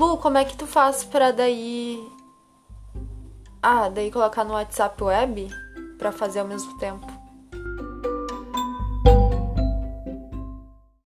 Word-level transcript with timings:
Lu, 0.00 0.16
como 0.16 0.38
é 0.38 0.46
que 0.46 0.56
tu 0.56 0.66
faz 0.66 1.04
pra 1.04 1.30
daí. 1.30 2.02
Ah, 3.62 3.90
daí 3.90 4.10
colocar 4.10 4.44
no 4.44 4.54
WhatsApp 4.54 5.04
web 5.04 5.46
pra 5.98 6.10
fazer 6.10 6.40
ao 6.40 6.46
mesmo 6.46 6.78
tempo? 6.78 7.19